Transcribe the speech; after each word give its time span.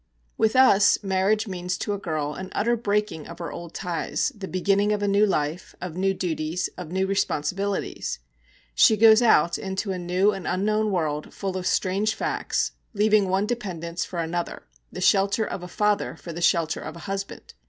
With 0.35 0.55
us 0.55 0.97
marriage 1.03 1.47
means 1.47 1.77
to 1.77 1.93
a 1.93 1.99
girl 1.99 2.33
an 2.33 2.49
utter 2.53 2.75
breaking 2.75 3.27
of 3.27 3.37
her 3.37 3.51
old 3.51 3.75
ties, 3.75 4.31
the 4.35 4.47
beginning 4.47 4.91
of 4.91 5.03
a 5.03 5.07
new 5.07 5.27
life, 5.27 5.75
of 5.79 5.95
new 5.95 6.15
duties, 6.15 6.71
of 6.75 6.91
new 6.91 7.05
responsibilities. 7.05 8.17
She 8.73 8.97
goes 8.97 9.21
out 9.21 9.59
into 9.59 9.91
a 9.91 9.99
new 9.99 10.31
and 10.31 10.47
unknown 10.47 10.89
world, 10.89 11.31
full 11.35 11.55
of 11.55 11.67
strange 11.67 12.15
facts, 12.15 12.71
leaving 12.95 13.29
one 13.29 13.45
dependence 13.45 14.03
for 14.03 14.17
another, 14.17 14.63
the 14.91 15.01
shelter 15.01 15.45
of 15.45 15.61
a 15.61 15.67
father 15.67 16.15
for 16.15 16.33
the 16.33 16.41
shelter 16.41 16.79
of 16.79 16.95
a 16.95 16.99
husband. 17.05 17.53